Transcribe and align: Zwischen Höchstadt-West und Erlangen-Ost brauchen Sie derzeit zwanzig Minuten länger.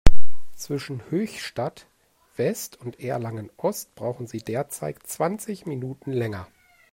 Zwischen 0.55 1.11
Höchstadt-West 1.11 2.81
und 2.81 2.99
Erlangen-Ost 2.99 3.93
brauchen 3.93 4.25
Sie 4.25 4.39
derzeit 4.39 5.05
zwanzig 5.05 5.67
Minuten 5.67 6.11
länger. 6.11 6.47